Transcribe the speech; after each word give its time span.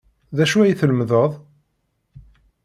D 0.35 0.37
acu 0.43 0.57
ay 0.61 0.73
tlemmdeḍ? 0.79 1.31